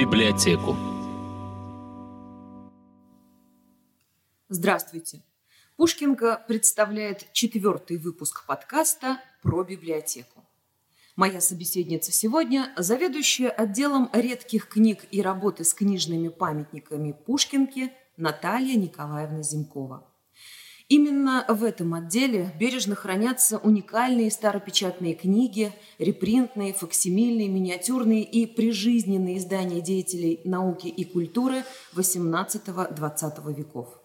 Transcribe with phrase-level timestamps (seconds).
[0.00, 0.74] библиотеку.
[4.48, 5.22] Здравствуйте.
[5.76, 10.42] Пушкинка представляет четвертый выпуск подкаста про библиотеку.
[11.16, 19.42] Моя собеседница сегодня– заведующая отделом редких книг и работы с книжными памятниками Пушкинки Наталья Николаевна
[19.42, 20.09] Зимкова.
[20.90, 29.80] Именно в этом отделе бережно хранятся уникальные старопечатные книги, репринтные, факсимильные, миниатюрные и прижизненные издания
[29.80, 31.62] деятелей науки и культуры
[31.94, 34.00] XVIII-XX веков.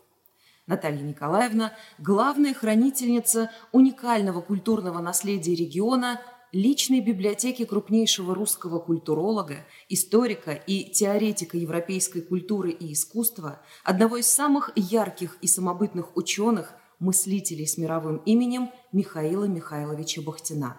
[0.67, 6.21] Наталья Николаевна– главная хранительница уникального культурного наследия региона–
[6.55, 14.71] личной библиотеки крупнейшего русского культуролога, историка и теоретика европейской культуры и искусства, одного из самых
[14.77, 20.77] ярких и самобытных ученых, мыслителей с мировым именем Михаила Михайловича Бахтина.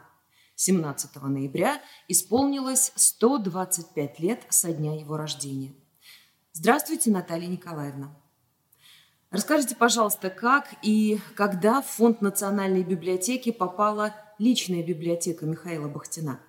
[0.54, 5.74] 17 ноября исполнилось 125 лет со дня его рождения.
[6.52, 8.16] Здравствуйте, Наталья Николаевна.
[9.30, 16.40] Расскажите, пожалуйста, как и когда в Фонд национальной библиотеки попала личная библиотека Михаила Бахтина.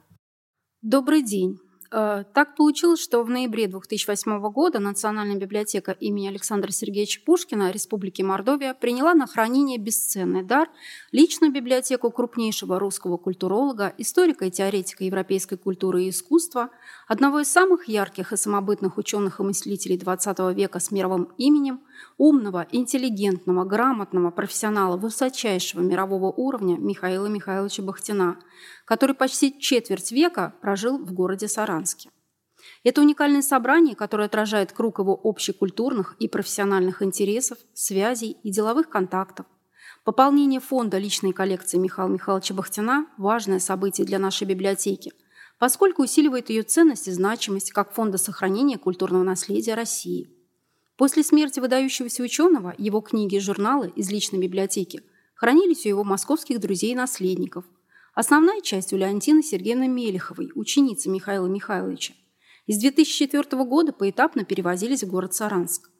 [0.81, 1.59] Добрый день.
[1.89, 8.21] Э, так получилось, что в ноябре 2008 года Национальная библиотека имени Александра Сергеевича Пушкина Республики
[8.21, 10.69] Мордовия приняла на хранение бесценный дар
[11.11, 16.69] личную библиотеку крупнейшего русского культуролога, историка и теоретика европейской культуры и искусства,
[17.07, 21.81] одного из самых ярких и самобытных ученых и мыслителей XX века с мировым именем,
[22.17, 28.37] умного, интеллигентного, грамотного профессионала высочайшего мирового уровня Михаила Михайловича Бахтина–
[28.87, 32.09] который почти четверть века прожил в городе Саранске.
[32.83, 39.45] Это уникальное собрание, которое отражает круг его общекультурных и профессиональных интересов, связей и деловых контактов.
[40.05, 45.11] Пополнение фонда личной коллекции Михаила Михайловича Бахтина– важное событие для нашей библиотеки,
[45.59, 50.29] поскольку усиливает ее ценность и значимость как фонда сохранения культурного наследия России.
[50.97, 55.01] После смерти выдающегося ученого его книги и журналы из личной библиотеки
[55.35, 57.65] хранились у его московских друзей и наследников–
[58.17, 62.15] Основная часть у Леонтины Сергеевны Мелеховой, ученицы Михаила Михайловича.
[62.65, 65.91] Из 2004 года поэтапно перевозились в город Саранск.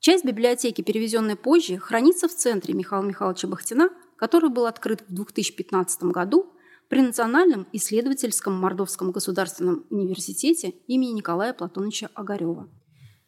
[0.00, 6.04] Часть библиотеки, перевезенная позже, хранится в центре Михаила Михайловича Бахтина, который был открыт в 2015
[6.04, 6.46] году
[6.88, 12.70] при Национальном исследовательском Мордовском государственном университете имени Николая Платоновича Огарева.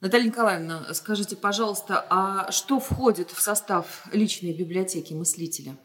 [0.01, 5.77] Наталья Николаевна, скажите, пожалуйста, а что входит в состав личной библиотеки мыслителя?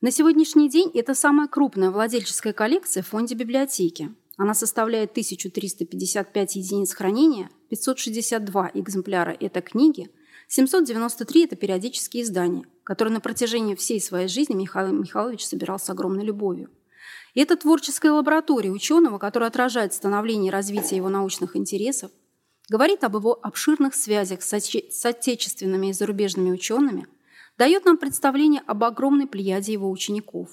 [0.00, 4.14] На сегодняшний день это самая крупная владельческая коллекция в фонде библиотеки.
[4.38, 10.08] Она составляет 1355 единиц хранения, 562 экземпляра– это книги,
[10.48, 16.24] 793– это периодические издания, которые на протяжении всей своей жизни Михаил Михайлович собирал с огромной
[16.24, 16.70] любовью.
[17.34, 22.10] И это творческая лаборатория ученого, которая отражает становление и развитие его научных интересов,
[22.68, 27.06] говорит об его обширных связях с отечественными и зарубежными учеными–
[27.58, 30.50] дает нам представление об огромной плеяде его учеников.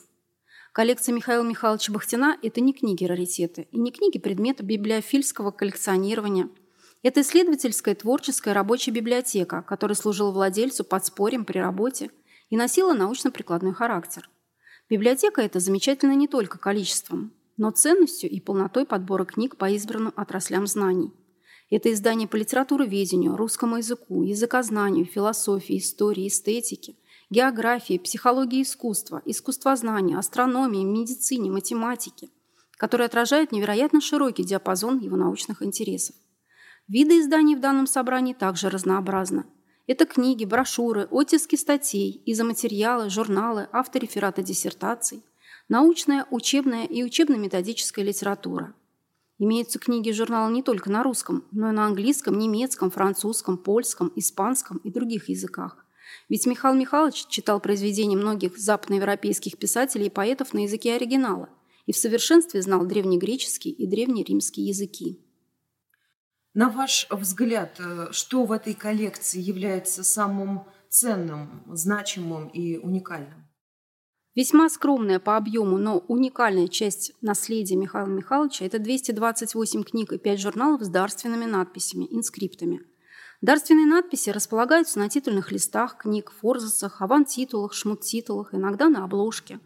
[0.74, 6.50] Коллекция Михаила Михайловича Бахтина– это не книги-раритеты и не книги предмета библиофильского коллекционирования.
[7.04, 12.12] Это исследовательская, творческая, рабочая библиотека, которая служила владельцу подспорьем при работе
[12.50, 14.30] и носила научно-прикладной характер.
[14.90, 20.68] Библиотека– это замечательно не только количеством, но ценностью и полнотой подбора книг по избранным отраслям
[20.68, 21.12] знаний.
[21.72, 26.96] Это издание по литературоведению, русскому языку, языкознанию, философии, истории, эстетике,
[27.30, 32.28] географии, психологии искусства, искусствознанию, астрономии, медицине, математике,
[32.76, 36.14] которое отражает невероятно широкий диапазон его научных интересов.
[36.90, 39.46] Виды изданий в данном собрании также разнообразны.
[39.88, 45.24] Это книги, брошюры, оттиски статей, изоматериалы, журналы, авторефераты диссертаций,
[45.70, 48.74] научная, учебная и учебно-методическая литература–
[49.44, 54.12] Имеются книги и журналы не только на русском, но и на английском, немецком, французском, польском,
[54.16, 55.84] испанском и других языках.
[56.30, 61.50] Ведь Михаил Михайлович читал произведения многих западноевропейских писателей и поэтов на языке оригинала
[61.88, 65.26] и в совершенстве знал древнегреческий и древнеримский языки.
[66.54, 73.48] На ваш взгляд, э, что в этой коллекции является самым ценным, значимым и уникальным?
[74.34, 80.40] Весьма скромная по объему, но уникальная часть наследия Михаила Михайловича– это 228 книг и 5
[80.40, 82.82] журналов с дарственными надписями, инскриптами.
[83.42, 89.60] Дарственные надписи располагаются на титульных листах книг, форзацах, авантитулах, шмут-титулах, иногда на обложке.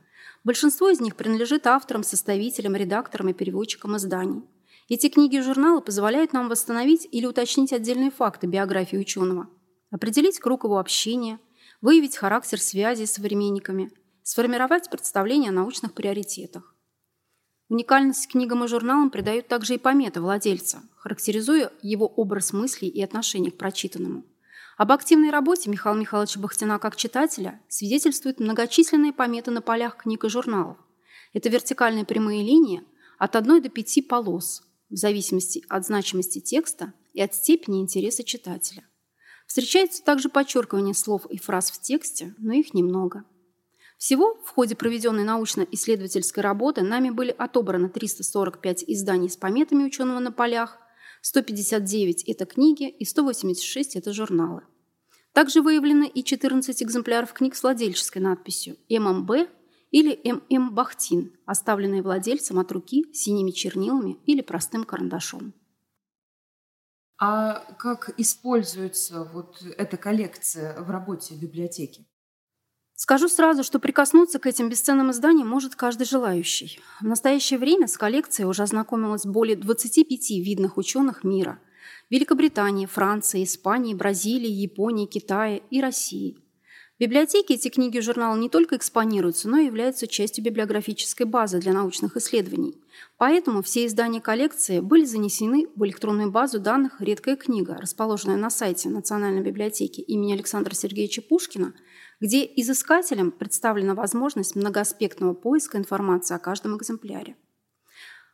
[0.44, 4.42] Большинство из них принадлежит авторам, составителям, редакторам и переводчикам изданий.
[4.90, 9.48] Эти книги и журналы позволяют нам восстановить или уточнить отдельные факты биографии ученого,
[9.92, 11.40] определить круг его общения,
[11.82, 13.92] выявить характер связи с современниками–
[14.26, 16.76] сформировать представление о научных приоритетах.
[17.70, 23.52] Уникальность книгам и журналам придают также и пометы владельца, характеризуя его образ мыслей и отношение
[23.52, 24.26] к прочитанному.
[24.78, 30.30] Об активной работе Михаила Михайловича Бахтина как читателя свидетельствуют многочисленные пометы на полях книг и
[30.30, 30.78] журналов.
[31.34, 32.84] Это вертикальные прямые линии
[33.20, 38.88] от одной до пяти полос, в зависимости от значимости текста и от степени интереса читателя.
[39.46, 43.24] Встречается также подчеркивание слов и фраз в тексте, но их немного–
[44.06, 50.32] всего в ходе проведенной научно-исследовательской работы нами были отобраны 345 изданий с пометами ученого на
[50.32, 50.78] полях,
[51.24, 54.62] 159– это книги и 186– это журналы.
[55.34, 59.50] Также выявлены и 14 экземпляров книг с владельческой надписью «ММБ»
[59.90, 65.56] или «ММ Бахтин», оставленные владельцем от руки синими чернилами или простым карандашом.
[67.20, 72.06] А как используется вот эта коллекция в работе библиотеки?
[72.96, 76.80] Скажу сразу, что прикоснуться к этим бесценным изданиям может каждый желающий.
[77.02, 81.60] В настоящее время с коллекцией уже ознакомилось более 25 видных ученых мира–
[82.10, 86.38] Великобритании, Франции, Испании, Бразилии, Японии, Китая и России.
[86.98, 91.60] В библиотеке эти книги и журналы не только экспонируются, но и являются частью библиографической базы
[91.60, 92.82] для научных исследований.
[93.18, 98.90] Поэтому все издания коллекции были занесены в электронную базу данных «Редкая книга», расположенная на сайте
[98.90, 101.74] Национальной библиотеки имени Александра Сергеевича Пушкина–
[102.20, 107.36] где изыскателям представлена возможность многоаспектного поиска информации о каждом экземпляре.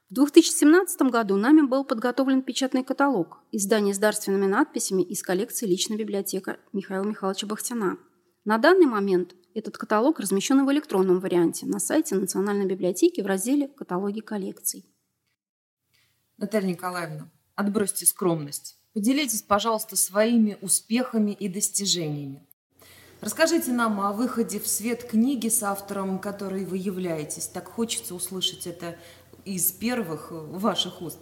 [0.09, 5.97] В 2017 году нами был подготовлен печатный каталог издание с дарственными надписями из коллекции «Личная
[5.97, 7.97] библиотека» Михаила Михайловича Бахтина.
[8.43, 13.67] На данный момент этот каталог размещен в электронном варианте на сайте Национальной библиотеки в разделе
[13.67, 14.83] «Каталоги коллекций».
[16.37, 18.79] Наталья Николаевна, отбросьте скромность.
[18.93, 22.43] Поделитесь, пожалуйста, своими успехами и достижениями.
[23.19, 27.45] Расскажите нам о выходе в свет книги с автором, которой вы являетесь.
[27.45, 28.97] Так хочется услышать это
[29.45, 31.19] из первых ваших уст.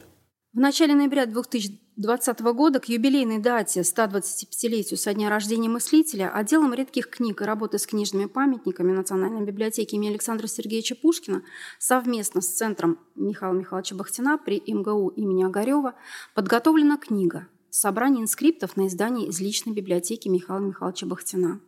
[0.51, 7.07] В начале ноября 2020 года к юбилейной дате 125-летию со дня рождения мыслителя отделом редких
[7.11, 11.43] книг и работы с книжными памятниками Национальной библиотеки имени Александра Сергеевича Пушкина
[11.77, 15.93] совместно с Центром Михаила Михайловича Бахтина при МГУ имени Огарева
[16.33, 21.61] подготовлена книга «Собрание инскриптов на издание из личной библиотеки Михаила Михайловича Бахтина».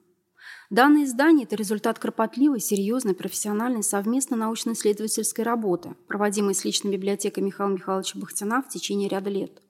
[0.70, 7.72] Данное издание– это результат кропотливой, серьезной, профессиональной совместно научно-исследовательской работы, проводимой с личной библиотекой Михаила
[7.72, 9.62] Михайловича Бахтина в течение ряда лет.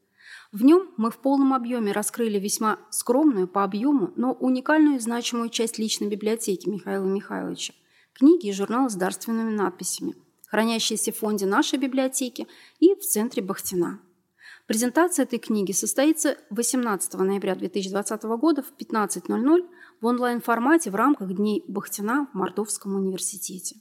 [0.51, 5.49] В нем мы в полном объеме раскрыли весьма скромную по объему, но уникальную и значимую
[5.49, 7.73] часть личной библиотеки Михаила Михайловича–
[8.13, 10.15] книги и журналы с дарственными надписями,
[10.47, 12.47] хранящиеся в фонде нашей библиотеки
[12.79, 13.99] и в центре Бахтина.
[14.71, 19.67] Презентация этой книги состоится 18 ноября 2020 года в 15.00
[19.99, 23.75] в онлайн-формате в рамках Дней Бахтина в Мордовском университете.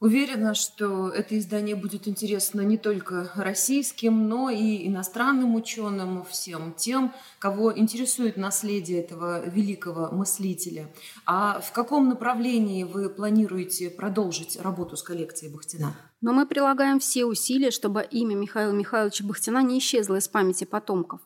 [0.00, 7.12] Уверена, что это издание будет интересно не только российским, но и иностранным ученым, всем тем,
[7.38, 10.88] кого интересует наследие этого великого мыслителя.
[11.26, 15.94] А в каком направлении вы планируете продолжить работу с коллекцией Бахтина?
[16.22, 21.20] Но мы прилагаем все усилия, чтобы имя Михаила Михайловича Бахтина не исчезло из памяти потомков.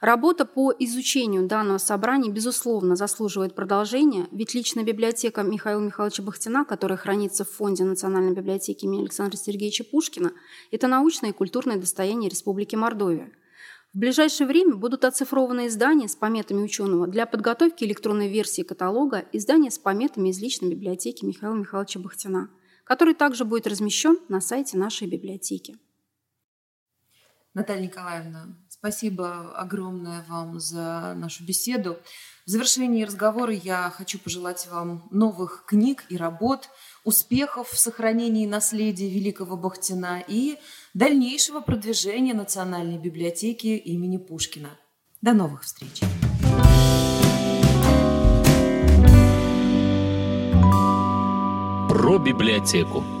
[0.00, 6.96] Работа по изучению данного собрания, безусловно, заслуживает продолжения, ведь личная библиотека Михаила Михайловича Бахтина, которая
[6.96, 10.32] хранится в Фонде Национальной библиотеки имени Александра Сергеевича Пушкина,
[10.70, 13.30] это научное и культурное достояние Республики Мордовия.
[13.92, 19.70] В ближайшее время будут оцифрованы издания с пометами ученого для подготовки электронной версии каталога издания
[19.70, 22.50] с пометами из личной библиотеки Михаила Михайловича Бахтина,
[22.84, 25.76] который также будет размещен на сайте нашей библиотеки.
[27.54, 28.46] Наталья Николаевна,
[28.80, 31.98] Спасибо огромное вам за нашу беседу.
[32.46, 36.70] В завершении разговора я хочу пожелать вам новых книг и работ,
[37.04, 40.56] успехов в сохранении наследия великого Бахтина и
[40.94, 44.70] дальнейшего продвижения Национальной библиотеки имени Пушкина.
[45.20, 46.00] До новых встреч!
[51.90, 53.19] Про библиотеку.